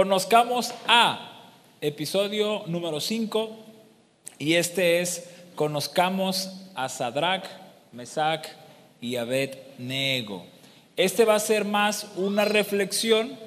[0.00, 1.40] Conozcamos a
[1.80, 3.48] episodio número 5
[4.38, 7.46] y este es Conozcamos a Sadrach,
[7.92, 8.46] Mesach
[9.00, 10.44] y Abednego.
[10.98, 13.38] Este va a ser más una reflexión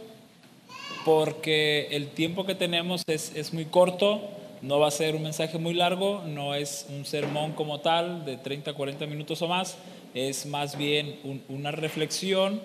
[1.05, 4.19] porque el tiempo que tenemos es, es muy corto,
[4.63, 8.37] no va a ser un mensaje muy largo, no es un sermón como tal de
[8.37, 9.77] 30, 40 minutos o más,
[10.15, 12.59] es más bien un- una reflexión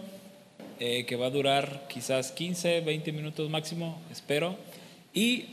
[0.80, 4.56] eh, que va a durar quizás 15, 20 minutos máximo, espero.
[5.12, 5.46] Y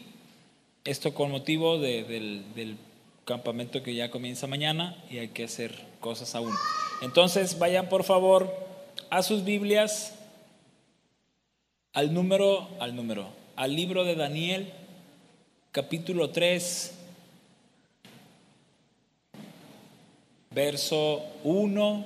[0.84, 2.78] esto con motivo de- del, del
[3.26, 6.54] campamento que ya comienza mañana y hay que hacer cosas aún.
[7.02, 8.52] Entonces vayan por favor
[9.10, 10.16] a sus Biblias
[11.94, 14.72] al número, al número, al libro de Daniel,
[15.72, 16.94] capítulo 3,
[20.52, 22.06] verso 1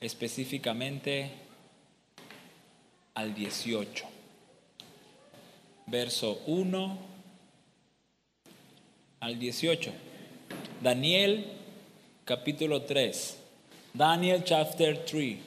[0.00, 1.30] específicamente
[3.14, 4.04] al 18.
[5.86, 6.98] Verso 1
[9.20, 9.92] al 18.
[10.82, 11.46] Daniel
[12.24, 13.38] capítulo 3.
[13.94, 15.38] Daniel chapter 3.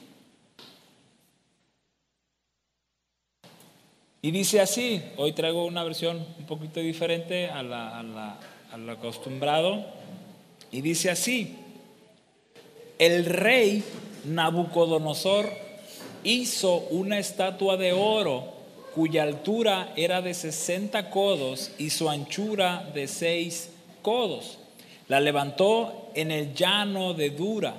[4.24, 9.84] Y dice así, hoy traigo una versión un poquito diferente a lo acostumbrado.
[10.70, 11.56] Y dice así,
[12.98, 13.82] el rey
[14.24, 15.50] Nabucodonosor
[16.24, 18.52] hizo una estatua de oro
[18.94, 23.70] cuya altura era de 60 codos y su anchura de 6
[24.02, 24.58] codos.
[25.08, 27.74] La levantó en el llano de Dura,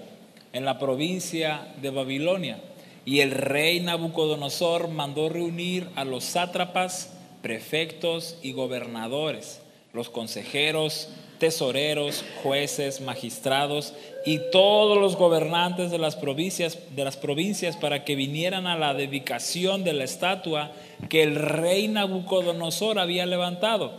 [0.52, 2.60] en la provincia de Babilonia.
[3.06, 11.10] Y el rey Nabucodonosor mandó reunir a los sátrapas, prefectos y gobernadores, los consejeros,
[11.44, 13.94] tesoreros, jueces, magistrados
[14.26, 18.94] y todos los gobernantes de las provincias de las provincias para que vinieran a la
[18.94, 20.72] dedicación de la estatua
[21.10, 23.92] que el rey Nabucodonosor había levantado.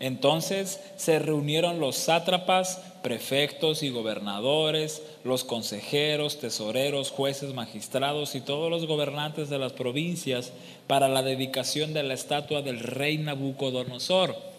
[0.00, 8.72] Entonces se reunieron los sátrapas, prefectos y gobernadores, los consejeros, tesoreros, jueces, magistrados y todos
[8.72, 10.50] los gobernantes de las provincias
[10.88, 14.57] para la dedicación de la estatua del rey Nabucodonosor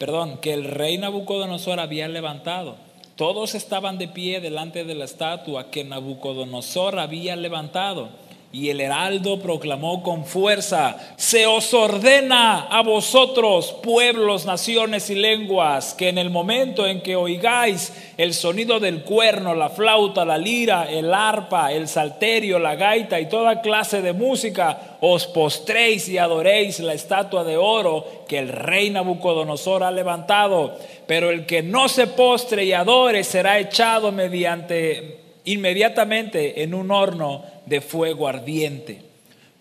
[0.00, 2.76] perdón, que el rey Nabucodonosor había levantado.
[3.16, 8.08] Todos estaban de pie delante de la estatua que Nabucodonosor había levantado.
[8.52, 15.94] Y el heraldo proclamó con fuerza, se os ordena a vosotros, pueblos, naciones y lenguas,
[15.94, 20.90] que en el momento en que oigáis el sonido del cuerno, la flauta, la lira,
[20.90, 26.80] el arpa, el salterio, la gaita y toda clase de música, os postréis y adoréis
[26.80, 30.76] la estatua de oro que el rey Nabucodonosor ha levantado.
[31.06, 37.44] Pero el que no se postre y adore será echado mediante inmediatamente en un horno
[37.66, 39.02] de fuego ardiente.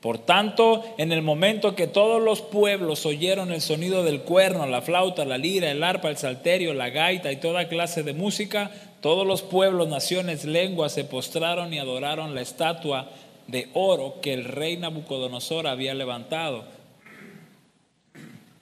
[0.01, 4.81] Por tanto, en el momento que todos los pueblos oyeron el sonido del cuerno, la
[4.81, 9.27] flauta, la lira, el arpa, el salterio, la gaita y toda clase de música, todos
[9.27, 13.09] los pueblos, naciones, lenguas se postraron y adoraron la estatua
[13.47, 16.63] de oro que el rey Nabucodonosor había levantado.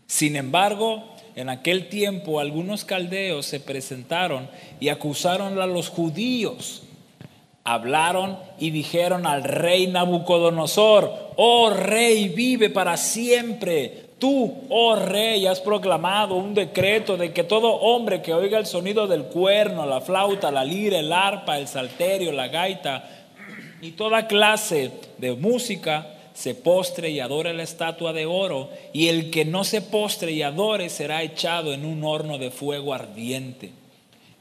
[0.07, 1.03] Sin embargo,
[1.35, 6.86] en aquel tiempo algunos caldeos se presentaron y acusaron a los judíos.
[7.69, 14.05] Hablaron y dijeron al rey Nabucodonosor, oh rey, vive para siempre.
[14.19, 19.05] Tú, oh rey, has proclamado un decreto de que todo hombre que oiga el sonido
[19.05, 23.03] del cuerno, la flauta, la lira, el arpa, el salterio, la gaita
[23.81, 29.29] y toda clase de música se postre y adore la estatua de oro, y el
[29.29, 33.73] que no se postre y adore será echado en un horno de fuego ardiente.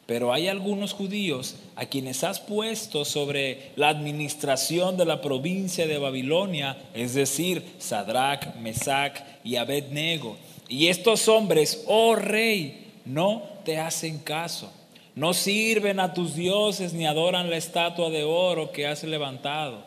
[0.06, 5.98] Pero hay algunos judíos a quienes has puesto sobre la administración de la provincia de
[5.98, 10.36] Babilonia, es decir, Sadrach, Mesach y Abednego.
[10.68, 14.72] Y estos hombres, oh rey, no te hacen caso.
[15.16, 19.84] No sirven a tus dioses ni adoran la estatua de oro que has levantado.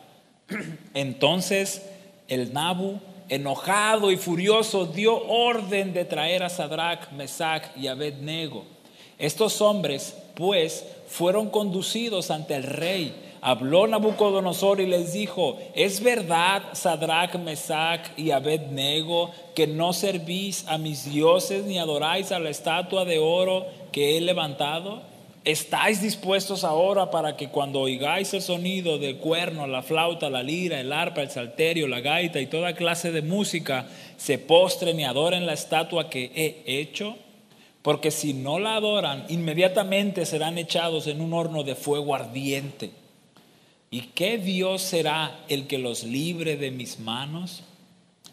[0.94, 1.82] Entonces
[2.28, 8.64] el Nabu, enojado y furioso, dio orden de traer a Sadrach, Mesach y Abednego.
[9.20, 13.14] Estos hombres, pues, fueron conducidos ante el rey.
[13.42, 20.78] Habló Nabucodonosor y les dijo, ¿es verdad, Sadrach, Mesach y Abednego, que no servís a
[20.78, 25.02] mis dioses ni adoráis a la estatua de oro que he levantado?
[25.44, 30.80] ¿Estáis dispuestos ahora para que cuando oigáis el sonido del cuerno, la flauta, la lira,
[30.80, 35.46] el arpa, el salterio, la gaita y toda clase de música, se postren y adoren
[35.46, 37.16] la estatua que he hecho?
[37.82, 42.90] Porque si no la adoran, inmediatamente serán echados en un horno de fuego ardiente.
[43.90, 47.62] ¿Y qué Dios será el que los libre de mis manos?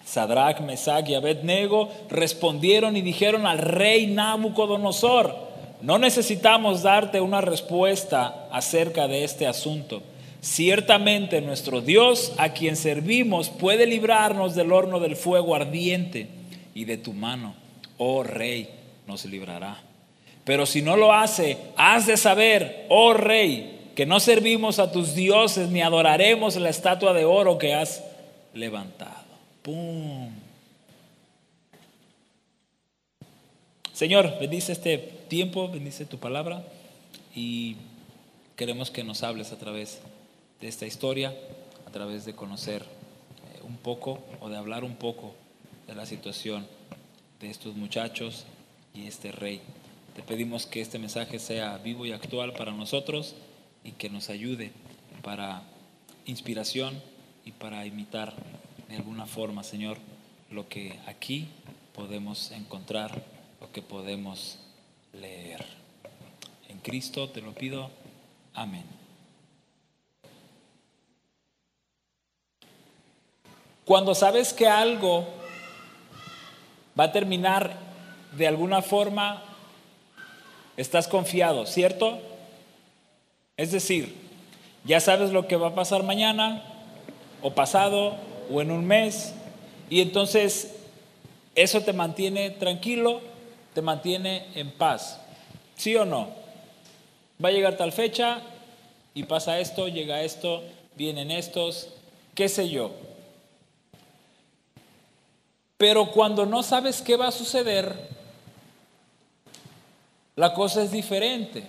[0.06, 5.48] Sadrach, Mesach y Abednego respondieron y dijeron al rey Nabucodonosor,
[5.82, 10.02] no necesitamos darte una respuesta acerca de este asunto.
[10.42, 16.28] Ciertamente nuestro Dios, a quien servimos, puede librarnos del horno del fuego ardiente
[16.74, 17.56] y de tu mano,
[17.98, 18.70] oh rey,
[19.08, 19.82] nos librará.
[20.44, 25.16] Pero si no lo hace, has de saber, oh rey, que no servimos a tus
[25.16, 28.04] dioses ni adoraremos la estatua de oro que has
[28.54, 29.26] levantado.
[29.62, 30.30] ¡Pum!
[33.92, 36.64] Señor, bendice este tiempo, bendice tu palabra
[37.36, 37.78] y
[38.56, 40.00] queremos que nos hables a través
[40.62, 41.36] de esta historia,
[41.88, 45.34] a través de conocer eh, un poco o de hablar un poco
[45.88, 46.68] de la situación
[47.40, 48.46] de estos muchachos
[48.98, 49.62] y este rey.
[50.16, 53.36] Te pedimos que este mensaje sea vivo y actual para nosotros
[53.84, 54.72] y que nos ayude
[55.22, 55.62] para
[56.26, 57.02] inspiración
[57.46, 58.34] y para imitar
[58.90, 59.98] de alguna forma, Señor,
[60.50, 61.48] lo que aquí
[61.94, 63.24] podemos encontrar,
[63.62, 64.60] lo que podemos
[65.14, 65.64] leer.
[66.68, 67.92] En Cristo te lo pido.
[68.54, 68.86] Amén.
[73.86, 75.26] Cuando sabes que algo
[77.00, 77.87] va a terminar
[78.34, 79.44] de alguna forma,
[80.76, 82.20] estás confiado, ¿cierto?
[83.58, 84.16] Es decir,
[84.84, 86.64] ya sabes lo que va a pasar mañana
[87.42, 88.16] o pasado
[88.52, 89.34] o en un mes
[89.90, 90.76] y entonces
[91.56, 93.22] eso te mantiene tranquilo,
[93.74, 95.20] te mantiene en paz.
[95.76, 96.30] ¿Sí o no?
[97.44, 98.42] Va a llegar tal fecha
[99.14, 100.64] y pasa esto, llega esto,
[100.96, 101.90] vienen estos,
[102.36, 102.92] qué sé yo.
[105.78, 108.17] Pero cuando no sabes qué va a suceder,
[110.38, 111.64] la cosa es diferente.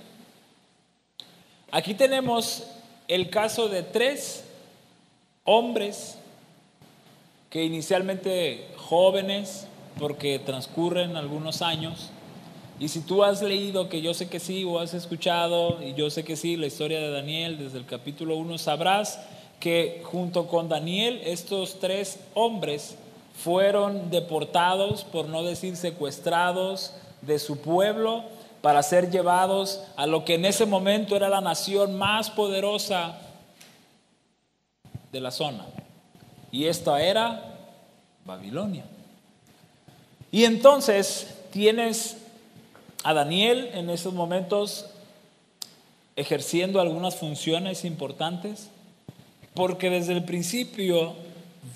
[1.73, 2.65] Aquí tenemos
[3.09, 4.45] el caso de tres
[5.45, 6.19] hombres
[7.49, 9.67] que inicialmente jóvenes,
[9.99, 12.11] porque transcurren algunos años,
[12.79, 16.11] y si tú has leído, que yo sé que sí, o has escuchado, y yo
[16.11, 19.19] sé que sí, la historia de Daniel desde el capítulo 1, sabrás
[19.61, 22.97] que junto con Daniel estos tres hombres
[23.43, 26.93] fueron deportados, por no decir secuestrados,
[27.23, 28.25] de su pueblo
[28.61, 33.19] para ser llevados a lo que en ese momento era la nación más poderosa
[35.13, 35.67] de la zona.
[36.51, 37.43] Y esta era
[38.25, 38.85] Babilonia.
[40.31, 42.19] Y entonces tienes
[43.05, 44.87] a Daniel en esos momentos
[46.17, 48.69] ejerciendo algunas funciones importantes,
[49.55, 51.15] porque desde el principio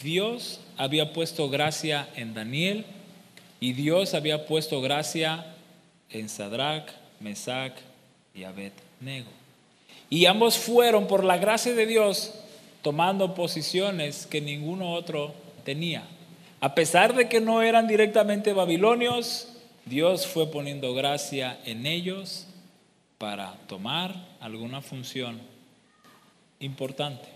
[0.03, 2.85] Dios había puesto gracia en Daniel
[3.61, 5.52] y Dios había puesto gracia
[6.13, 7.75] en Sadrach, Mesach
[8.35, 9.31] y Abednego.
[10.11, 12.35] Y ambos fueron, por la gracia de Dios,
[12.83, 16.03] tomando posiciones que ninguno otro tenía.
[16.61, 19.49] A pesar de que no eran directamente babilonios,
[19.85, 22.47] Dios fue poniendo gracia en ellos
[23.19, 25.41] para tomar alguna función
[26.61, 27.29] importante.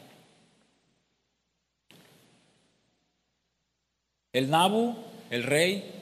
[4.32, 4.94] El Nabu,
[5.30, 5.92] el rey,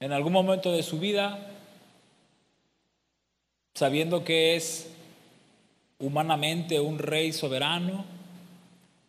[0.00, 1.51] en algún momento de su vida
[3.74, 4.88] sabiendo que es
[5.98, 8.04] humanamente un rey soberano,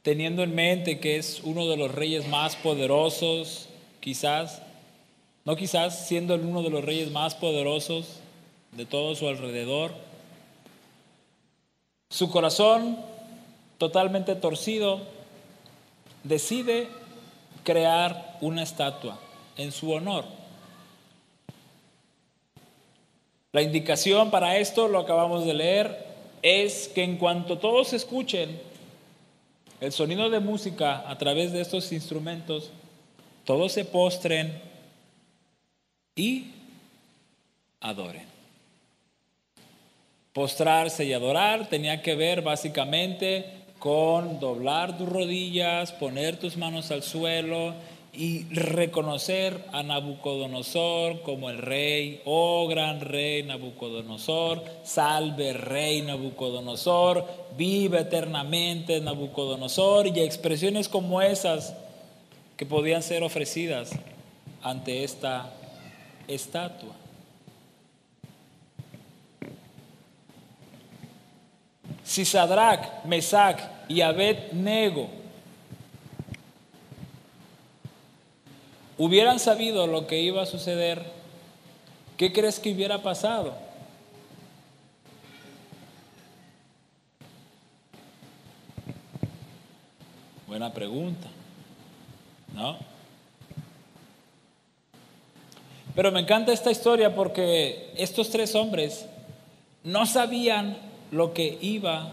[0.01, 4.62] teniendo en mente que es uno de los reyes más poderosos, quizás,
[5.46, 8.20] no quizás, siendo uno de los reyes más poderosos
[8.72, 9.93] de todo su alrededor,
[12.10, 12.98] su corazón
[13.77, 15.01] totalmente torcido
[16.24, 16.88] decide
[17.63, 19.20] crear una estatua
[19.58, 20.25] en su honor.
[23.53, 26.07] La indicación para esto, lo acabamos de leer,
[26.41, 28.60] es que en cuanto todos escuchen
[29.79, 32.72] el sonido de música a través de estos instrumentos,
[33.45, 34.60] todos se postren
[36.15, 36.48] y
[37.79, 38.25] adoren.
[40.33, 43.45] Postrarse y adorar tenía que ver básicamente
[43.77, 47.75] con doblar tus rodillas, poner tus manos al suelo
[48.15, 57.25] y reconocer a Nabucodonosor como el rey, oh gran rey Nabucodonosor, salve rey Nabucodonosor,
[57.58, 61.75] vive eternamente Nabucodonosor y expresiones como esas
[62.55, 63.91] que podían ser ofrecidas
[64.62, 65.51] ante esta
[66.27, 66.93] estatua.
[72.03, 75.23] Si Sadrach, Mesach y Abed-Nego
[79.03, 81.03] hubieran sabido lo que iba a suceder,
[82.15, 83.53] ¿qué crees que hubiera pasado?
[90.48, 91.27] Buena pregunta.
[92.55, 92.77] ¿No?
[95.95, 99.05] Pero me encanta esta historia porque estos tres hombres
[99.83, 100.77] no sabían
[101.12, 102.10] lo que iba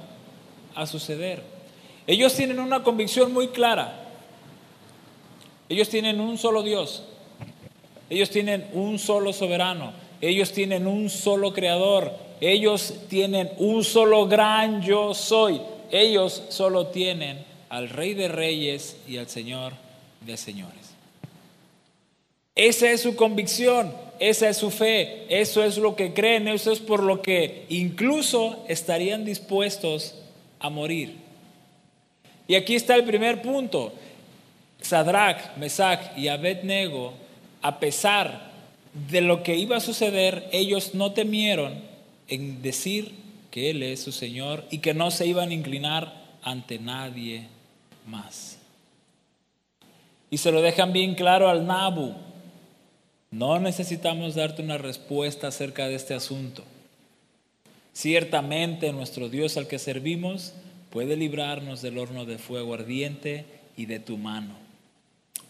[0.74, 1.44] a suceder.
[2.08, 4.09] Ellos tienen una convicción muy clara.
[5.70, 7.04] Ellos tienen un solo Dios.
[8.10, 9.92] Ellos tienen un solo soberano.
[10.20, 12.12] Ellos tienen un solo creador.
[12.40, 15.60] Ellos tienen un solo gran yo soy.
[15.92, 19.74] Ellos solo tienen al Rey de Reyes y al Señor
[20.26, 20.90] de Señores.
[22.56, 26.80] Esa es su convicción, esa es su fe, eso es lo que creen, eso es
[26.80, 30.16] por lo que incluso estarían dispuestos
[30.58, 31.16] a morir.
[32.48, 33.92] Y aquí está el primer punto.
[34.80, 37.14] Sadrach, Mesach y Abednego,
[37.62, 38.50] a pesar
[39.10, 41.80] de lo que iba a suceder, ellos no temieron
[42.28, 43.12] en decir
[43.50, 47.48] que Él es su Señor y que no se iban a inclinar ante nadie
[48.06, 48.58] más.
[50.30, 52.14] Y se lo dejan bien claro al Nabu.
[53.30, 56.64] No necesitamos darte una respuesta acerca de este asunto.
[57.92, 60.52] Ciertamente nuestro Dios al que servimos
[60.90, 63.44] puede librarnos del horno de fuego ardiente
[63.76, 64.69] y de tu mano.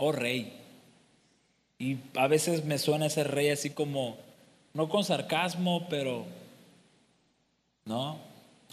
[0.02, 0.50] Oh rey.
[1.78, 4.16] Y a veces me suena ese rey así como,
[4.72, 6.24] no con sarcasmo, pero,
[7.84, 8.18] ¿no?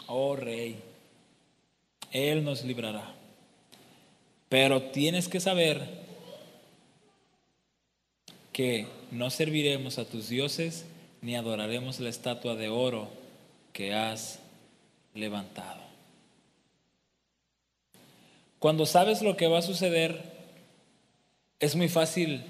[0.08, 0.80] Oh rey.
[2.14, 3.14] Él nos librará.
[4.48, 5.86] Pero tienes que saber
[8.54, 10.86] que no serviremos a tus dioses
[11.22, 13.10] ni adoraremos la estatua de oro
[13.74, 14.40] que has
[15.14, 15.82] levantado.
[18.60, 20.37] Cuando sabes lo que va a suceder,
[21.60, 22.44] es muy fácil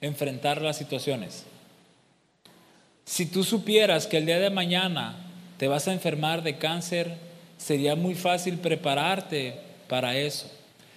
[0.00, 1.44] enfrentar las situaciones.
[3.04, 5.16] Si tú supieras que el día de mañana
[5.58, 7.16] te vas a enfermar de cáncer,
[7.56, 9.56] sería muy fácil prepararte
[9.88, 10.50] para eso.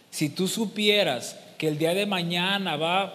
[0.09, 3.13] Si tú supieras que el día de mañana va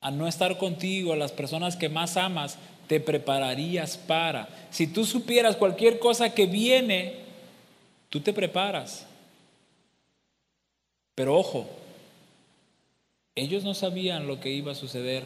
[0.00, 4.48] a no estar contigo, las personas que más amas, te prepararías para.
[4.70, 7.20] Si tú supieras cualquier cosa que viene,
[8.08, 9.06] tú te preparas.
[11.14, 11.68] Pero ojo,
[13.34, 15.24] ellos no sabían lo que iba a suceder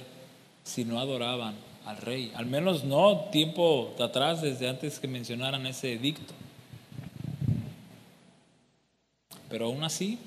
[0.62, 2.32] si no adoraban al rey.
[2.34, 6.34] Al menos no tiempo atrás, desde antes que mencionaran ese edicto.
[9.48, 10.18] Pero aún así,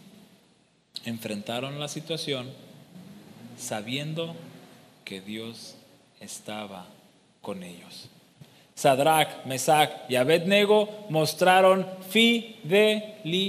[1.06, 2.50] enfrentaron la situación
[3.58, 4.36] sabiendo
[5.06, 5.76] que Dios
[6.20, 6.88] estaba
[7.42, 8.10] con ellos.
[8.76, 13.42] Sadrach, Mesach y Abednego mostraron fidelidad.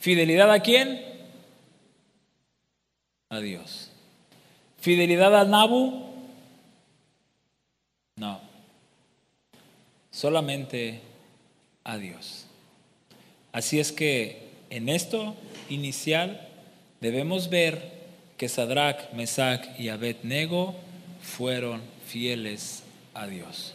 [0.00, 1.11] ¿Fidelidad a quién?
[3.32, 3.88] A Dios.
[4.78, 6.04] ¿Fidelidad al Nabu?
[8.16, 8.38] No.
[10.10, 11.00] Solamente
[11.82, 12.44] a Dios.
[13.52, 15.34] Así es que en esto
[15.70, 16.46] inicial
[17.00, 18.02] debemos ver
[18.36, 20.74] que Sadrach, Mesach y Abednego
[21.22, 22.82] fueron fieles
[23.14, 23.72] a Dios.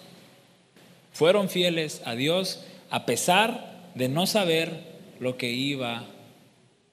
[1.14, 4.84] Fueron fieles a Dios a pesar de no saber
[5.20, 6.06] lo que iba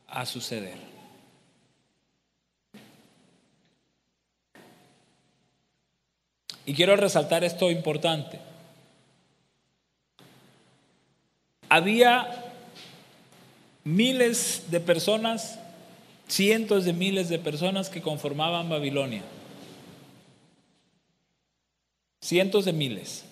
[0.09, 0.94] a suceder.
[6.67, 8.39] Y quiero resaltar esto importante.
[11.69, 12.53] Había
[13.85, 15.59] miles de personas,
[16.27, 19.23] cientos de miles de personas que conformaban Babilonia.
[22.21, 23.25] Cientos de miles.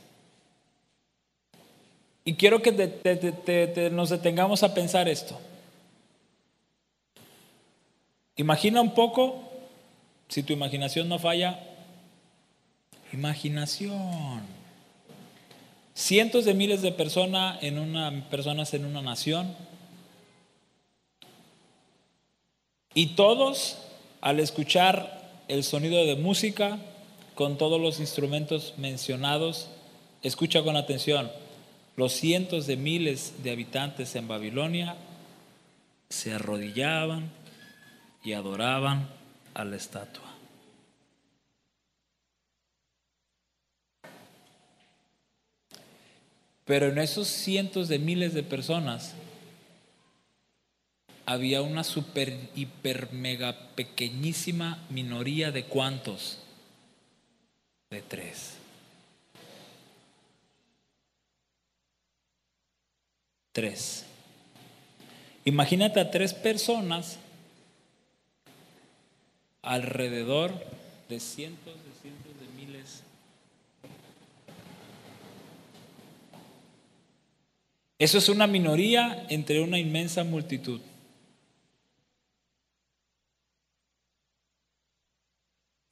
[2.24, 5.40] Y quiero que nos detengamos a pensar esto.
[8.36, 9.42] Imagina un poco,
[10.28, 11.60] si tu imaginación no falla,
[13.12, 14.42] imaginación.
[15.94, 19.54] Cientos de miles de personas en una, personas en una nación,
[22.94, 23.78] Y todos,
[24.20, 26.78] al escuchar el sonido de música,
[27.34, 29.68] con todos los instrumentos mencionados,
[30.22, 31.30] escucha con atención,
[31.96, 34.96] los cientos de miles de habitantes en Babilonia
[36.10, 37.30] se arrodillaban
[38.22, 39.08] y adoraban
[39.54, 40.21] a la estatua.
[46.72, 49.12] Pero en esos cientos de miles de personas
[51.26, 56.38] había una super, hiper, mega pequeñísima minoría de cuántos?
[57.90, 58.54] De tres.
[63.52, 64.06] Tres.
[65.44, 67.18] Imagínate a tres personas
[69.60, 70.54] alrededor
[71.10, 71.91] de cientos de
[78.02, 80.80] Eso es una minoría entre una inmensa multitud.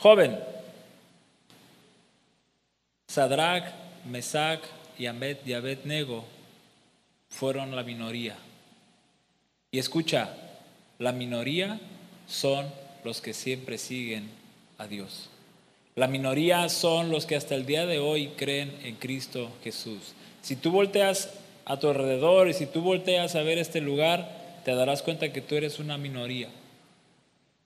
[0.00, 0.36] Joven,
[3.06, 3.72] Sadrach,
[4.06, 4.60] Mesach
[4.98, 6.24] y Abednego
[7.28, 8.36] fueron la minoría.
[9.70, 10.36] Y escucha,
[10.98, 11.78] la minoría
[12.26, 12.66] son
[13.04, 14.28] los que siempre siguen
[14.78, 15.30] a Dios.
[15.94, 20.14] La minoría son los que hasta el día de hoy creen en Cristo Jesús.
[20.42, 21.30] Si tú volteas
[21.70, 24.28] a tu alrededor y si tú volteas a ver este lugar,
[24.64, 26.48] te darás cuenta que tú eres una minoría.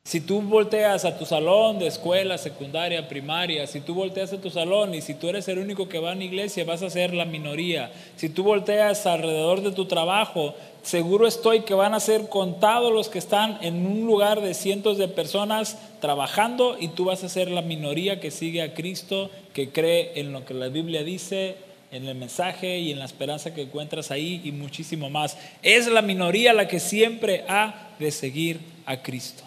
[0.05, 4.51] Si tú volteas a tu salón de escuela, secundaria, primaria, si tú volteas a tu
[4.51, 7.15] salón y si tú eres el único que va a la iglesia, vas a ser
[7.15, 7.91] la minoría.
[8.17, 13.09] Si tú volteas alrededor de tu trabajo, seguro estoy que van a ser contados los
[13.09, 17.51] que están en un lugar de cientos de personas trabajando y tú vas a ser
[17.51, 21.57] la minoría que sigue a Cristo, que cree en lo que la Biblia dice,
[21.95, 25.39] en el mensaje y en la esperanza que encuentras ahí y muchísimo más.
[25.63, 29.45] Es la minoría la que siempre ha de seguir a Cristo.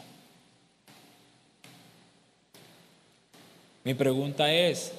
[3.83, 4.93] Mi pregunta es,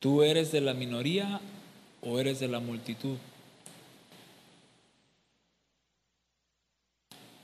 [0.00, 1.38] ¿tú eres de la minoría
[2.00, 3.18] o eres de la multitud?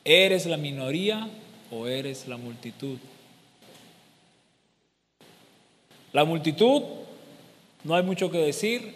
[0.03, 1.29] ¿Eres la minoría
[1.71, 2.99] o eres la multitud?
[6.15, 6.83] La multitud,
[7.85, 8.95] no hay mucho que decir.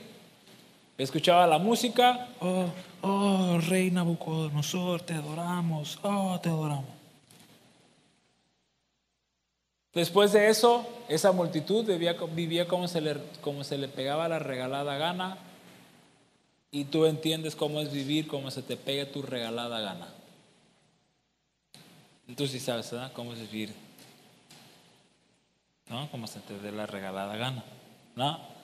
[0.99, 2.67] Escuchaba la música, oh,
[3.03, 6.97] oh, rey Nabucodonosor, te adoramos, oh, te adoramos.
[9.93, 11.87] Después de eso, esa multitud
[12.35, 15.39] vivía, como se, le, como se le pegaba la regalada gana
[16.71, 20.09] y tú entiendes cómo es vivir, cómo se te pega tu regalada gana.
[22.37, 23.13] Tú sí sabes, ¿verdad?
[23.15, 23.73] Cómo es vivir.
[25.89, 26.11] ¿No?
[26.11, 27.65] Cómo se te dé la regalada gana.
[28.17, 28.56] ¿No?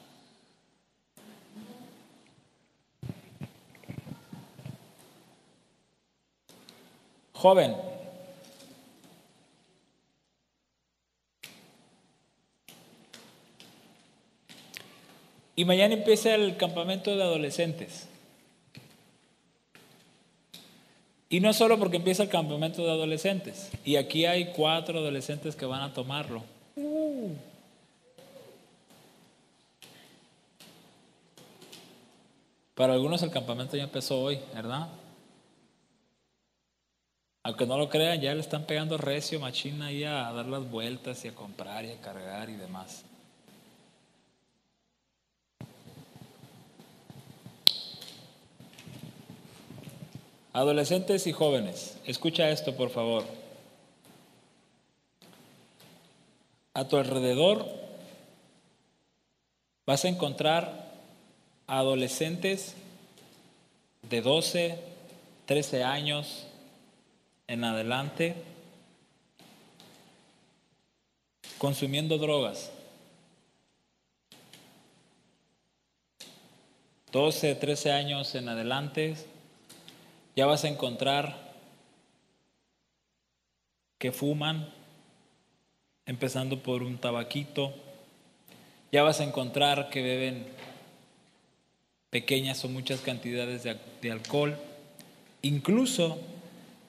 [7.42, 7.74] Joven,
[15.54, 18.08] Y mañana empieza el campamento de adolescentes.
[21.28, 23.70] Y no solo porque empieza el campamento de adolescentes.
[23.84, 26.42] Y aquí hay cuatro adolescentes que van a tomarlo.
[32.74, 34.88] Para algunos el campamento ya empezó hoy, ¿verdad?
[37.44, 41.24] Aunque no lo crean, ya le están pegando recio, machina ahí a dar las vueltas
[41.24, 43.04] y a comprar y a cargar y demás.
[50.52, 53.24] Adolescentes y jóvenes, escucha esto por favor.
[56.74, 57.66] A tu alrededor
[59.84, 60.92] vas a encontrar
[61.66, 62.74] adolescentes
[64.08, 64.78] de 12,
[65.46, 66.46] 13 años
[67.52, 68.34] en adelante
[71.58, 72.72] consumiendo drogas.
[77.12, 79.16] 12, 13 años en adelante
[80.34, 81.52] ya vas a encontrar
[83.98, 84.72] que fuman,
[86.06, 87.74] empezando por un tabaquito.
[88.92, 90.46] Ya vas a encontrar que beben
[92.08, 94.56] pequeñas o muchas cantidades de, alcohol.
[95.42, 96.31] Incluso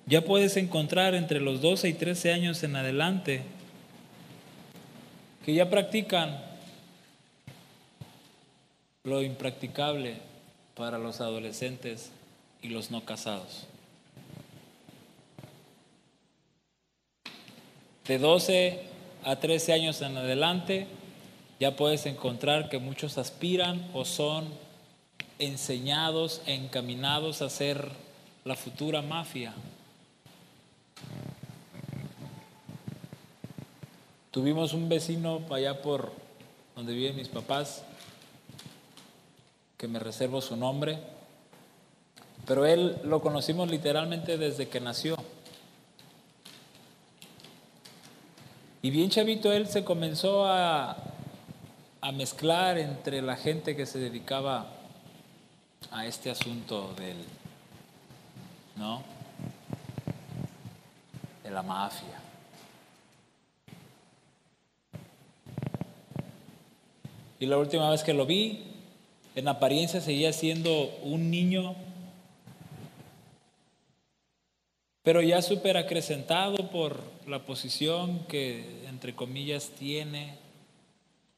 [0.06, 3.44] ya puedes encontrar entre los 12 y 13 años en adelante
[5.46, 6.42] que ya practican
[9.04, 10.16] lo impracticable
[10.76, 12.12] para los adolescentes
[12.62, 13.68] y los no casados.
[18.08, 18.82] De 12
[19.24, 20.88] a 13 años en adelante,
[21.60, 24.48] ya puedes encontrar que muchos aspiran o son
[25.40, 27.90] enseñados, encaminados a ser
[28.46, 29.54] la futura mafia.
[34.34, 36.12] Tuvimos un vecino allá por
[36.76, 37.84] donde viven mis papás,
[39.78, 40.98] que me reservo su nombre,
[42.48, 45.16] pero él lo conocimos literalmente desde que nació.
[48.82, 50.98] Y bien chavito él se comenzó a,
[52.16, 54.66] mezclar entre la gente que se dedicaba
[55.92, 57.18] a este asunto del,
[58.78, 59.04] ¿no?
[61.44, 62.33] De la mafia.
[67.44, 68.64] Y la última vez que lo vi,
[69.36, 71.76] en apariencia seguía siendo un niño
[75.04, 80.38] pero ya súper acrecentado por la posición que, entre comillas, tiene,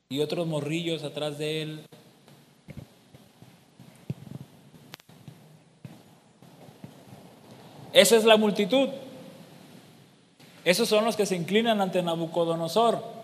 [0.07, 1.85] y otros morrillos atrás de él.
[7.93, 8.89] Esa es la multitud.
[10.63, 13.14] Esos son los que se inclinan ante Nabucodonosor.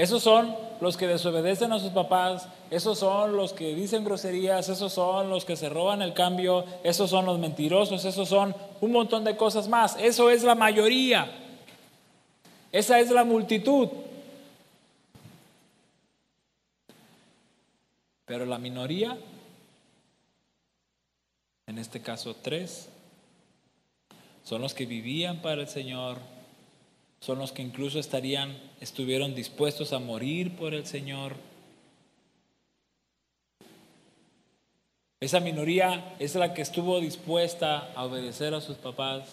[0.00, 4.94] Esos son los que desobedecen a sus papás, esos son los que dicen groserías, esos
[4.94, 9.24] son los que se roban el cambio, esos son los mentirosos, esos son un montón
[9.24, 9.98] de cosas más.
[10.00, 11.30] Eso es la mayoría.
[12.72, 13.88] Esa es la multitud.
[18.24, 19.18] Pero la minoría,
[21.66, 22.88] en este caso tres,
[24.44, 26.16] son los que vivían para el Señor,
[27.20, 31.34] son los que incluso estarían, estuvieron dispuestos a morir por el Señor.
[35.20, 39.28] Esa minoría es la que estuvo dispuesta a obedecer a sus papás,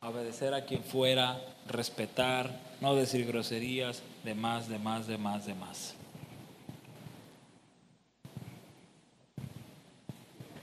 [0.00, 5.46] a obedecer a quien fuera, respetar, no decir groserías, de más, de más, de más,
[5.46, 5.96] de más.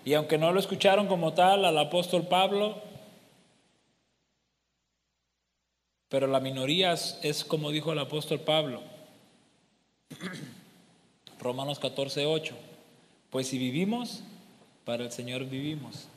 [0.06, 2.82] Y aunque no lo escucharon como tal al apóstol Pablo,
[6.10, 8.82] Pero la minoría es, como dijo el apóstol Pablo.
[11.40, 12.56] Romanos 14, 8.
[13.30, 14.22] Pues si vivimos,
[14.86, 16.08] para el Señor vivimos.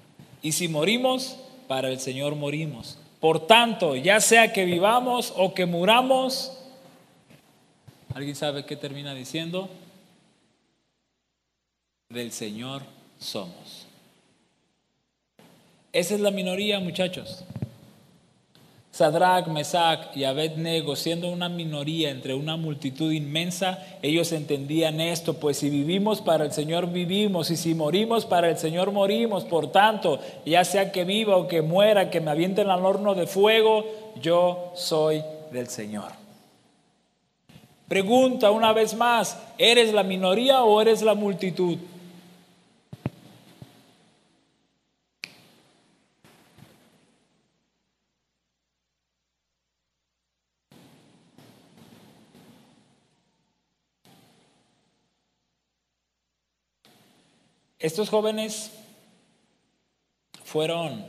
[0.42, 2.98] Y si morimos, para el Señor morimos.
[3.20, 6.57] Por tanto, ya sea que vivamos o que muramos,
[8.14, 9.68] ¿alguien sabe qué termina diciendo?
[12.11, 12.83] Del Señor
[13.18, 13.87] somos.
[15.92, 17.44] Esa es la minoría, muchachos.
[18.98, 25.58] Sadrach, Mesach y Abednego, siendo una minoría entre una multitud inmensa, ellos entendían esto, pues
[25.58, 30.18] si vivimos para el Señor vivimos y si morimos para el Señor morimos, por tanto,
[30.44, 33.84] ya sea que viva o que muera, que me avienten al horno de fuego,
[34.20, 36.11] yo soy del Señor.
[37.87, 41.78] Pregunta una vez más, ¿eres la minoría o eres la multitud?
[57.88, 58.70] Estos jóvenes
[60.44, 61.07] fueron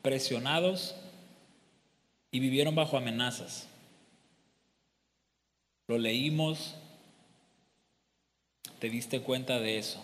[0.00, 0.94] presionados
[2.30, 3.68] y vivieron bajo amenazas.
[5.86, 6.76] Lo leímos,
[8.78, 10.02] te diste cuenta de eso.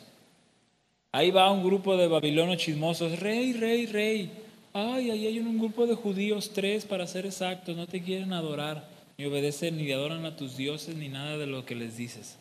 [1.11, 4.31] Ahí va un grupo de babilonios chismosos, rey, rey, rey.
[4.75, 8.87] Ay, ahí hay un grupo de judíos, tres para ser exactos, no te quieren adorar,
[9.17, 12.37] ni obedecen, ni adoran a tus dioses, ni nada de lo que les dices.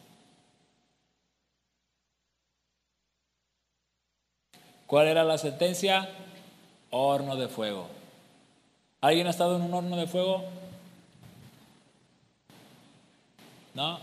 [4.90, 6.10] ¿Cuál era la sentencia?
[6.90, 7.88] Horno de fuego.
[9.02, 10.44] ¿Alguien ha estado en un horno de fuego?
[13.76, 14.00] ¿No?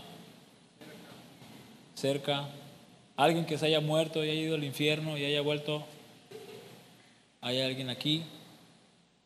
[1.93, 2.47] Cerca.
[3.17, 5.83] ¿Alguien que se haya muerto y haya ido al infierno y haya vuelto?
[7.41, 8.23] ¿Hay alguien aquí?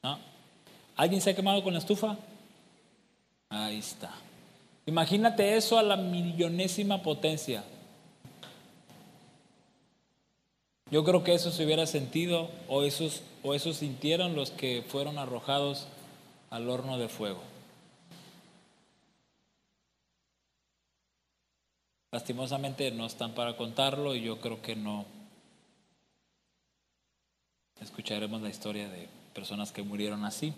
[0.01, 0.17] ¿No?
[0.95, 2.17] ¿Alguien se ha quemado con la estufa?
[3.49, 4.11] Ahí está.
[4.87, 7.63] Imagínate eso a la millonésima potencia.
[10.91, 15.17] Yo creo que eso se hubiera sentido o esos, o esos sintieron los que fueron
[15.17, 15.87] arrojados
[16.49, 17.41] al horno de fuego.
[22.11, 25.05] Lastimosamente no están para contarlo y yo creo que no
[27.79, 30.53] escucharemos la historia de personas que murieron así.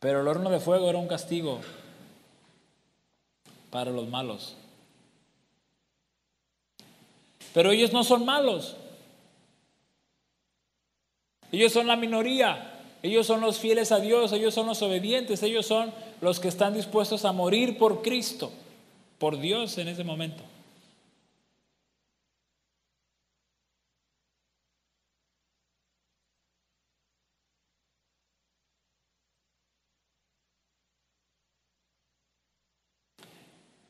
[0.00, 1.60] Pero el horno de fuego era un castigo
[3.70, 4.56] para los malos.
[7.54, 8.74] Pero ellos no son malos.
[11.50, 12.74] Ellos son la minoría.
[13.02, 16.74] Ellos son los fieles a Dios, ellos son los obedientes, ellos son los que están
[16.74, 18.50] dispuestos a morir por Cristo,
[19.18, 20.42] por Dios en ese momento.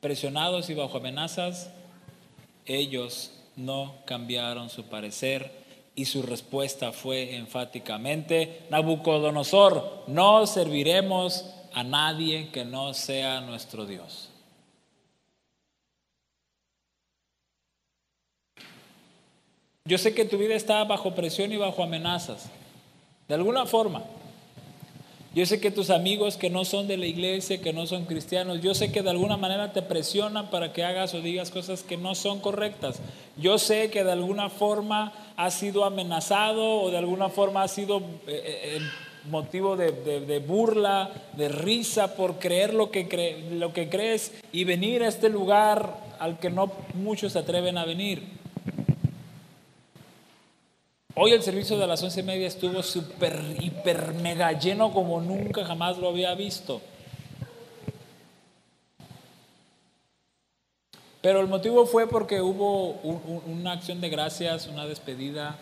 [0.00, 1.70] Presionados y bajo amenazas,
[2.66, 5.57] ellos no cambiaron su parecer
[5.98, 14.30] y su respuesta fue enfáticamente, Nabucodonosor, no serviremos a nadie que no sea nuestro Dios.
[19.84, 22.48] Yo sé que tu vida está bajo presión y bajo amenazas,
[23.26, 24.04] de alguna forma.
[25.34, 28.60] Yo sé que tus amigos que no son de la iglesia, que no son cristianos,
[28.60, 31.96] yo sé que de alguna manera te presionan para que hagas o digas cosas que
[31.96, 33.00] no son correctas.
[33.36, 38.00] Yo sé que de alguna forma has sido amenazado o de alguna forma has sido
[38.26, 38.80] eh, eh,
[39.30, 45.08] motivo de, burla, de risa por creer lo que, lo que crees y venir a
[45.08, 48.24] este lugar al que no muchos se atreven a venir.
[51.14, 55.64] Hoy el servicio de las once y media estuvo súper, hiper, mega lleno como nunca
[55.64, 56.80] jamás lo había visto.
[61.20, 62.92] Pero el motivo fue porque hubo
[63.46, 65.58] una acción de gracias, una despedida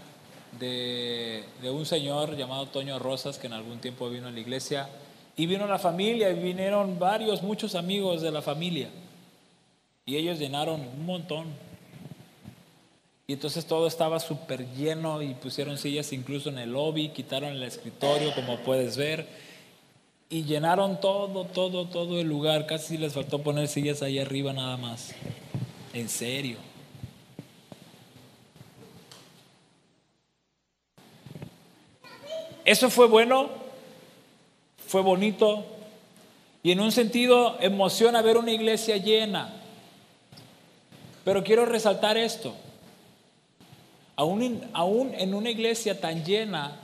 [0.59, 4.89] de, un señor llamado Toño Rosas, que en algún tiempo vino a la iglesia,
[5.37, 8.91] y vino la familia, y vinieron varios, muchos amigos de la familia,
[10.05, 11.47] y ellos llenaron un montón.
[13.27, 17.63] Y entonces todo estaba súper lleno y pusieron sillas incluso en el lobby, quitaron el
[17.65, 19.27] escritorio, como puedes ver,
[20.29, 22.67] y llenaron todo, todo, todo el lugar.
[22.67, 25.13] Casi les faltó poner sillas ahí arriba nada más.
[25.97, 26.59] En serio.
[32.67, 33.49] Eso fue bueno,
[34.87, 35.65] fue bonito
[36.63, 39.55] y en un sentido emociona ver una iglesia llena.
[41.25, 42.55] Pero quiero resaltar esto.
[44.17, 46.79] Aún, aún en una iglesia tan llena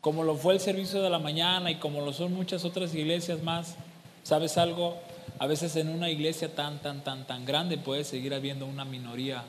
[0.00, 3.42] como lo fue el servicio de la mañana y como lo son muchas otras iglesias
[3.42, 3.74] más,
[4.22, 4.96] ¿sabes algo?
[5.38, 9.44] A veces en una iglesia tan, tan, tan, tan grande puede seguir habiendo una minoría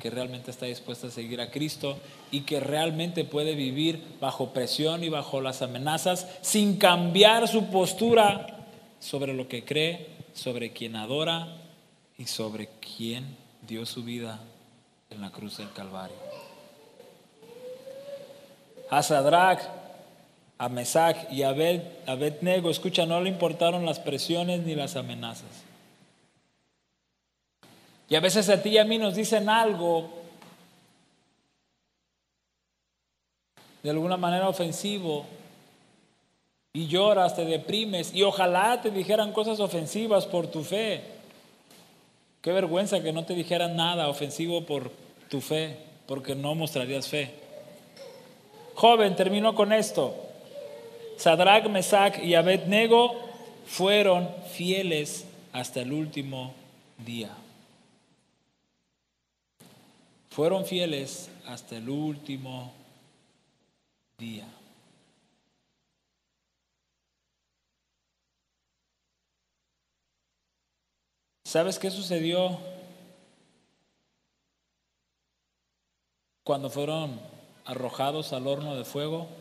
[0.00, 1.98] que realmente está dispuesta a seguir a Cristo
[2.30, 8.66] y que realmente puede vivir bajo presión y bajo las amenazas sin cambiar su postura
[8.98, 11.56] sobre lo que cree, sobre quien adora
[12.16, 13.36] y sobre quien
[13.68, 14.40] dio su vida
[15.10, 16.16] en la cruz del Calvario.
[18.90, 19.02] A
[20.60, 25.64] a Mesac y a Abednego, escucha, no le importaron las presiones ni las amenazas.
[28.10, 30.10] Y a veces a ti y a mí nos dicen algo
[33.82, 35.24] de alguna manera ofensivo
[36.74, 41.04] y lloras, te deprimes y ojalá te dijeran cosas ofensivas por tu fe.
[42.42, 44.92] Qué vergüenza que no te dijeran nada ofensivo por
[45.30, 47.30] tu fe, porque no mostrarías fe.
[48.74, 50.26] Joven, termino con esto.
[51.20, 53.14] Sadrach, Mesach y Abednego
[53.66, 56.54] fueron fieles hasta el último
[56.96, 57.28] día.
[60.30, 62.72] Fueron fieles hasta el último
[64.16, 64.46] día.
[71.44, 72.58] ¿Sabes qué sucedió
[76.44, 77.20] cuando fueron
[77.66, 79.39] arrojados al horno de fuego?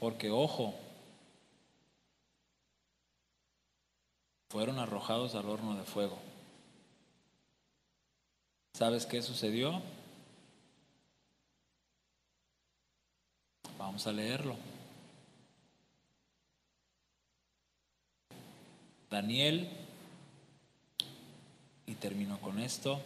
[0.00, 0.74] Porque, ojo,
[4.48, 6.18] fueron arrojados al horno de fuego.
[8.72, 9.82] ¿Sabes qué sucedió?
[13.76, 14.56] Vamos a leerlo.
[19.10, 19.68] Daniel,
[21.84, 23.02] y termino con esto.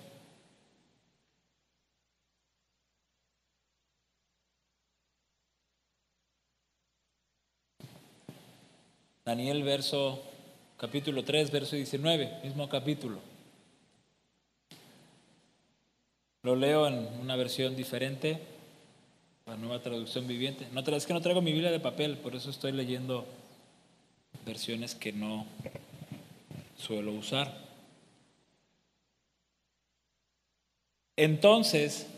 [9.24, 10.22] Daniel verso
[10.76, 13.20] capítulo 3, verso 19, mismo capítulo.
[16.42, 18.38] Lo leo en una versión diferente,
[19.46, 20.68] la nueva traducción viviente.
[20.72, 23.24] No, es que no traigo mi Biblia de papel, por eso estoy leyendo
[24.44, 25.46] versiones que no
[26.76, 27.56] suelo usar.
[31.16, 32.08] Entonces,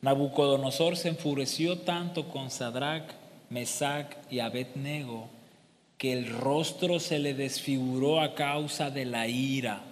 [0.00, 3.12] Nabucodonosor se enfureció tanto con Sadrach,
[3.48, 5.28] Mesach y Abednego
[6.00, 9.82] que el rostro se le desfiguró a causa de la ira.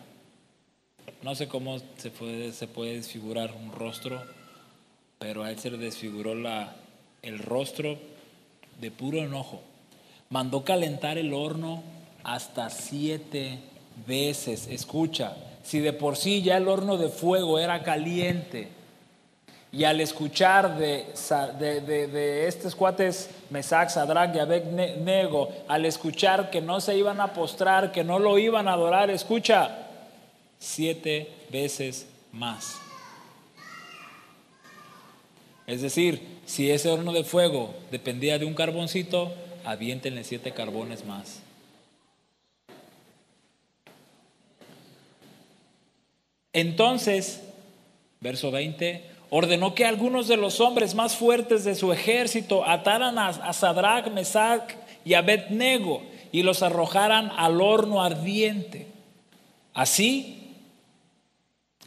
[1.23, 4.23] No sé cómo se puede, desfigurar un rostro,
[5.19, 6.75] pero a él se le desfiguró la,
[7.21, 7.99] el rostro
[8.81, 9.61] de puro enojo.
[10.31, 11.83] Mandó calentar el horno
[12.25, 13.59] hasta siete
[14.07, 14.67] veces.
[14.67, 18.69] Escucha, si de por sí ya el horno de fuego era caliente,
[19.71, 21.07] y al escuchar de,
[21.61, 27.93] de, estos cuates, Mesac, Sadrach y Abednego, al escuchar que no se iban a postrar,
[27.93, 29.87] que no lo iban a adorar, escucha,
[30.59, 32.77] siete veces más.
[35.67, 39.35] Es decir, si ese horno de fuego dependía de un carboncito,
[39.67, 41.43] aviéntenle siete carbones más.
[46.55, 47.43] Entonces,
[48.21, 53.53] verso 20, ordenó que algunos de los hombres más fuertes de su ejército ataran a,
[53.53, 54.71] Sadrach, Mesach
[55.05, 58.87] y Abednego y los arrojaran al horno ardiente.
[59.75, 60.57] Así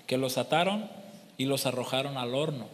[0.06, 0.90] que los ataron
[1.38, 2.68] y los arrojaron al horno,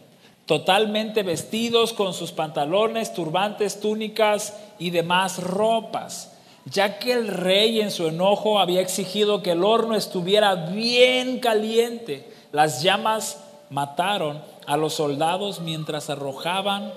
[0.44, 7.90] totalmente vestidos con sus pantalones, turbantes, túnicas y demás ropas, ya que el rey en
[7.90, 12.30] su enojo había exigido que el horno estuviera bien caliente.
[12.52, 16.92] Las llamas mataron a los soldados mientras arrojaban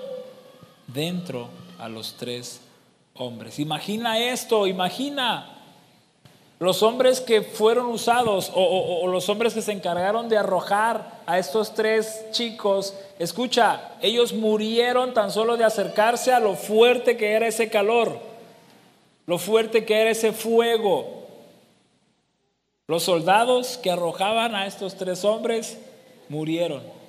[0.88, 2.60] dentro a los tres
[3.14, 3.58] hombres.
[3.58, 5.48] Imagina esto, imagina
[6.58, 11.72] los hombres que fueron usados o, los hombres que se encargaron de arrojar a estos
[11.72, 17.70] tres chicos, escucha, ellos murieron tan solo de acercarse a lo fuerte que era ese
[17.70, 18.18] calor,
[19.24, 21.22] lo fuerte que era ese fuego.
[22.86, 25.78] Los soldados que arrojaban a estos tres hombres
[26.28, 27.01] murieron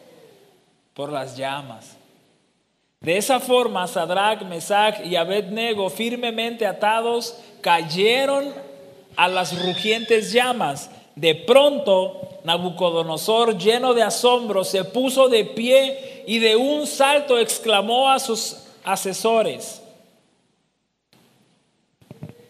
[0.94, 1.98] por las llamas.
[3.02, 8.54] De esa forma, Sadrach, Mesach y Abednego, firmemente atados, cayeron
[9.16, 10.90] a las rugientes llamas.
[11.16, 18.10] De pronto, Nabucodonosor, lleno de asombro, se puso de pie y de un salto exclamó
[18.10, 19.82] a sus asesores.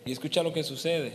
[0.05, 1.13] Y escucha lo que sucede.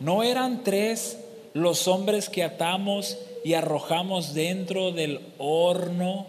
[0.00, 1.18] ¿No eran tres
[1.54, 6.26] los hombres que atamos y arrojamos dentro del horno?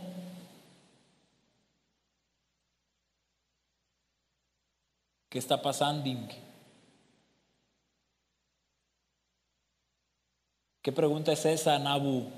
[5.30, 6.10] ¿Qué está pasando?
[10.82, 12.30] ¿Qué pregunta es esa, Nabu?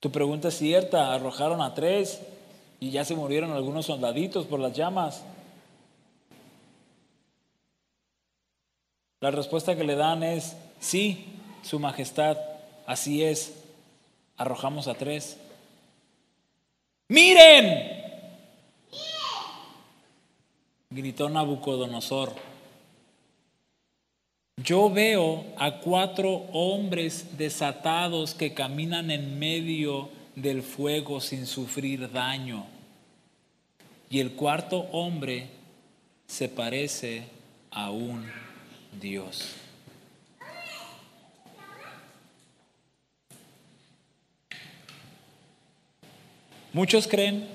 [0.00, 2.20] Tu pregunta es cierta, arrojaron a tres
[2.78, 5.24] y ya se murieron algunos soldaditos por las llamas.
[9.20, 11.26] La respuesta que le dan es, sí,
[11.62, 12.36] Su Majestad,
[12.86, 13.54] así es,
[14.36, 15.36] arrojamos a tres.
[17.08, 18.02] Miren,
[20.90, 22.34] gritó Nabucodonosor.
[24.56, 32.66] Yo veo a cuatro hombres desatados que caminan en medio del fuego sin sufrir daño.
[34.08, 35.48] Y el cuarto hombre
[36.26, 37.24] se parece
[37.70, 38.24] a un
[39.00, 39.56] Dios.
[46.76, 47.48] Muchos creen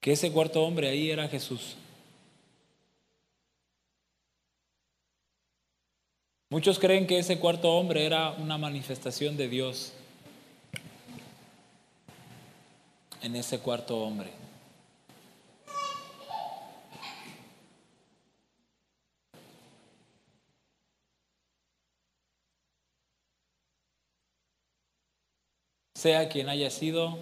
[0.00, 1.76] que ese cuarto hombre ahí era Jesús.
[6.50, 9.92] Muchos creen que ese cuarto hombre era una manifestación de Dios
[13.22, 14.45] en ese cuarto hombre.
[25.96, 27.16] Sea quien haya sido,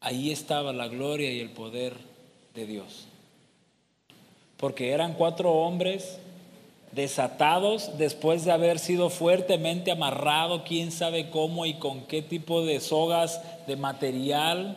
[0.00, 1.94] ahí estaba la gloria y el poder
[2.52, 3.06] de Dios.
[4.56, 6.18] Porque eran cuatro hombres
[6.90, 12.80] desatados después de haber sido fuertemente amarrado, quién sabe cómo y con qué tipo de
[12.80, 14.76] sogas de material.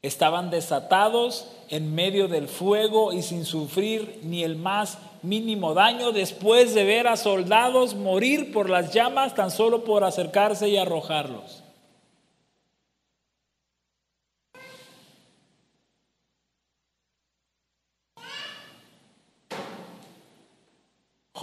[0.00, 6.72] Estaban desatados en medio del fuego y sin sufrir ni el más mínimo daño después
[6.72, 11.63] de ver a soldados morir por las llamas tan solo por acercarse y arrojarlos.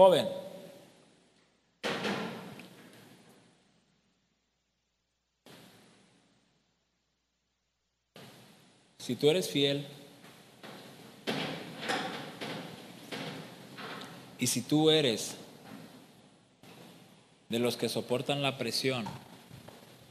[0.03, 0.27] Joven,
[8.97, 9.85] si tú eres fiel
[14.39, 15.35] y si tú eres
[17.49, 19.05] de los que soportan la presión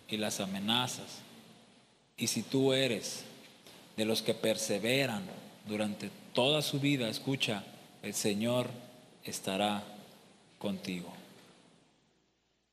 [0.07, 1.19] y las amenazas,
[2.17, 3.25] y si tú eres
[3.97, 5.25] de los que perseveran
[5.67, 7.65] durante toda su vida, escucha,
[8.05, 8.69] el Señor
[9.25, 9.83] estará
[10.59, 11.13] contigo.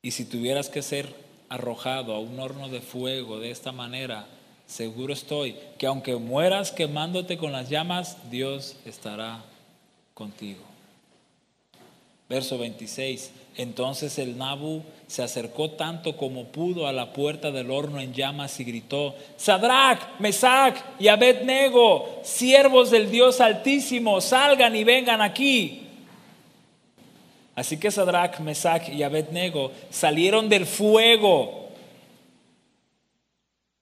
[0.01, 1.13] Y si tuvieras que ser
[1.49, 4.27] arrojado a un horno de fuego de esta manera,
[4.67, 9.43] seguro estoy que aunque mueras quemándote con las llamas, Dios estará
[10.13, 10.61] contigo.
[12.29, 13.31] Verso 26.
[13.55, 18.59] Entonces el Nabu se acercó tanto como pudo a la puerta del horno en llamas
[18.59, 25.86] y gritó: Sadrach, Mesach y Abednego, siervos del Dios Altísimo, salgan y vengan aquí.
[27.57, 31.69] Así que Sadrach, Mesach y Abednego salieron del fuego.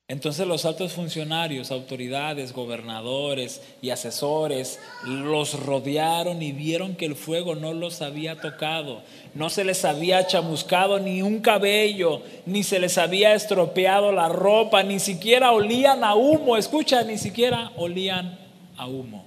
[0.08, 7.56] Entonces los altos funcionarios, autoridades, gobernadores y asesores los rodearon y vieron que el fuego
[7.56, 9.02] no los había tocado,
[9.34, 14.84] no se les había chamuscado ni un cabello, ni se les había estropeado la ropa,
[14.84, 18.40] ni siquiera olían a humo, escucha, ni siquiera olían
[18.78, 19.26] a humo.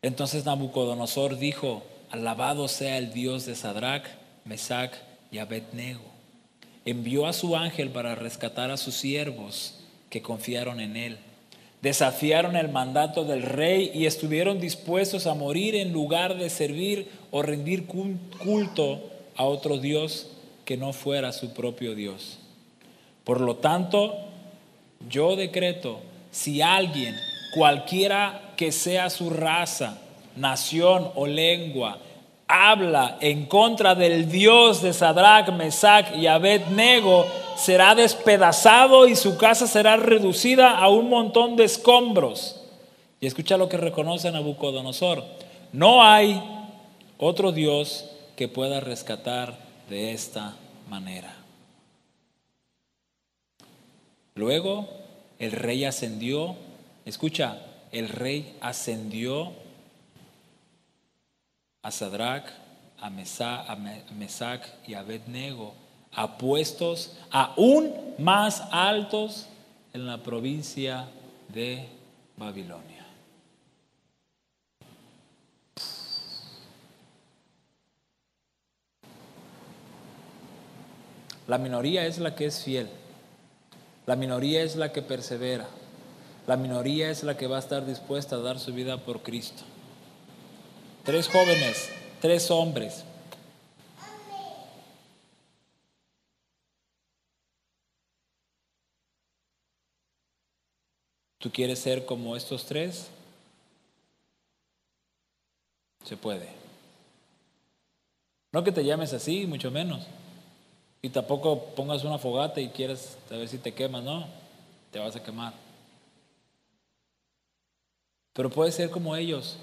[0.00, 4.04] Entonces Nabucodonosor dijo, Alabado sea el Dios de Sadrach,
[4.44, 4.92] Mesach
[5.30, 6.02] y Abednego.
[6.84, 11.18] Envió a su ángel para rescatar a sus siervos que confiaron en él.
[11.82, 17.42] Desafiaron el mandato del rey y estuvieron dispuestos a morir en lugar de servir o
[17.42, 20.28] rendir culto a otro Dios
[20.64, 22.38] que no fuera su propio Dios.
[23.24, 24.16] Por lo tanto,
[25.08, 26.00] yo decreto,
[26.32, 27.14] si alguien,
[27.54, 29.98] cualquiera que sea su raza,
[30.40, 31.98] nación o lengua,
[32.48, 37.26] habla en contra del Dios de Sadrach, Mesach y Abednego,
[37.56, 42.60] será despedazado y su casa será reducida a un montón de escombros.
[43.20, 45.22] Y escucha lo que reconoce Nabucodonosor.
[45.72, 46.42] No hay
[47.18, 50.56] otro Dios que pueda rescatar de esta
[50.88, 51.36] manera.
[54.34, 54.88] Luego
[55.38, 56.56] el rey ascendió,
[57.04, 57.58] escucha,
[57.92, 59.52] el rey ascendió
[61.82, 62.50] a Sadrach,
[63.00, 65.74] a, Mesac y a Abednego
[66.12, 69.46] a puestos aún más altos
[69.92, 71.08] en la provincia
[71.48, 71.88] de
[72.36, 73.06] Babilonia.
[81.46, 82.88] La minoría es la que es fiel.
[84.06, 85.66] La minoría es la que persevera.
[86.46, 89.64] La minoría es la que va a estar dispuesta a dar su vida por Cristo.
[91.10, 91.90] Tres jóvenes,
[92.20, 93.04] tres hombres.
[101.38, 103.10] ¿Tú quieres ser como estos tres?
[106.04, 106.48] Se puede.
[108.52, 110.06] No que te llames así, mucho menos.
[111.02, 114.28] Y tampoco pongas una fogata y quieras saber si te quemas, no.
[114.92, 115.54] Te vas a quemar.
[118.32, 119.58] Pero puedes ser como ellos,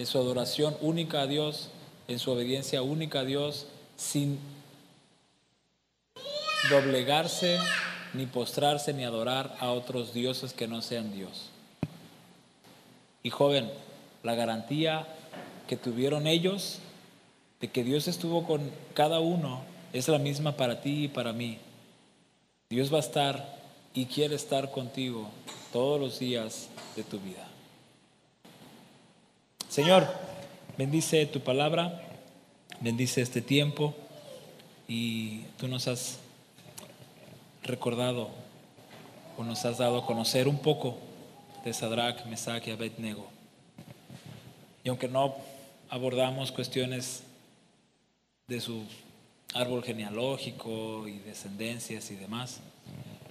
[0.00, 1.68] en su adoración única a Dios,
[2.08, 3.66] en su obediencia única a Dios,
[3.98, 4.38] sin
[6.70, 7.58] doblegarse,
[8.14, 11.50] ni postrarse, ni adorar a otros dioses que no sean Dios.
[13.22, 13.70] Y joven,
[14.22, 15.06] la garantía
[15.68, 16.78] que tuvieron ellos
[17.60, 19.60] de que Dios estuvo con cada uno
[19.92, 21.58] es la misma para ti y para mí.
[22.70, 23.60] Dios va a estar
[23.92, 25.28] y quiere estar contigo
[25.74, 27.49] todos los días de tu vida.
[29.70, 30.08] Señor,
[30.76, 32.02] bendice tu palabra,
[32.80, 33.94] bendice este tiempo
[34.88, 36.18] y tú nos has
[37.62, 38.30] recordado
[39.38, 40.98] o nos has dado a conocer un poco
[41.64, 43.28] de Sadrach, Mesach y Abednego.
[44.82, 45.36] Y aunque no
[45.88, 47.22] abordamos cuestiones
[48.48, 48.82] de su
[49.54, 52.58] árbol genealógico y descendencias y demás,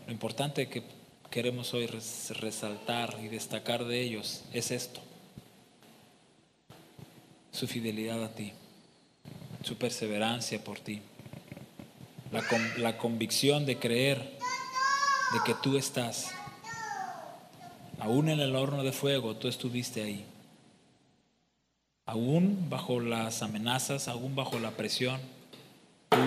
[0.07, 0.83] lo importante que
[1.29, 5.01] queremos hoy resaltar y destacar de ellos es esto
[7.51, 8.53] su fidelidad a ti,
[9.63, 11.01] su perseverancia por ti,
[12.31, 12.43] la,
[12.77, 14.17] la convicción de creer
[15.33, 16.31] de que tú estás,
[17.99, 20.25] aún en el horno de fuego, tú estuviste ahí,
[22.05, 25.19] aún bajo las amenazas, aún bajo la presión,
[26.09, 26.17] tú,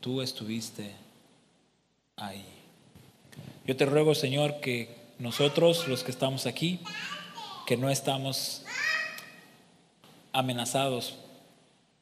[0.00, 0.92] tú estuviste
[2.16, 2.44] ahí.
[3.66, 6.80] Yo te ruego, Señor, que nosotros, los que estamos aquí,
[7.66, 8.62] que no estamos
[10.36, 11.14] amenazados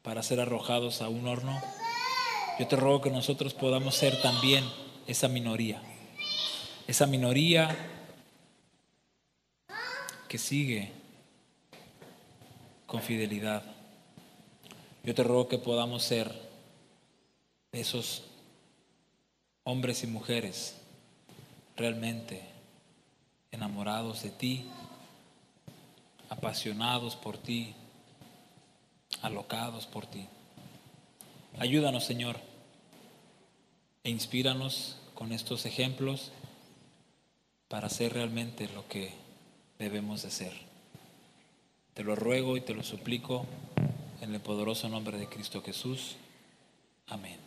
[0.03, 1.63] para ser arrojados a un horno,
[2.59, 4.65] yo te ruego que nosotros podamos ser también
[5.07, 5.81] esa minoría,
[6.89, 7.77] esa minoría
[10.29, 10.91] que sigue
[12.87, 13.63] con fidelidad.
[15.05, 16.33] Yo te ruego que podamos ser
[17.71, 18.25] esos
[19.63, 20.75] hombres y mujeres
[21.77, 22.43] realmente
[23.53, 24.67] enamorados de ti,
[26.29, 27.75] apasionados por ti,
[29.25, 30.27] alocados por ti.
[31.59, 32.37] Ayúdanos, Señor,
[34.05, 36.31] e inspíranos con estos ejemplos
[37.69, 39.13] para ser realmente lo que
[39.79, 40.53] debemos de ser.
[41.95, 43.47] Te lo ruego y te lo suplico
[44.21, 46.17] en el poderoso nombre de Cristo Jesús.
[47.07, 47.44] Amén.